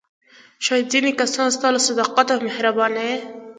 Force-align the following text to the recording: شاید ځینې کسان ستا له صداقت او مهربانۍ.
شاید 0.65 0.85
ځینې 0.93 1.11
کسان 1.19 1.47
ستا 1.55 1.67
له 1.73 1.79
صداقت 1.87 2.27
او 2.33 2.39
مهربانۍ. 2.47 3.11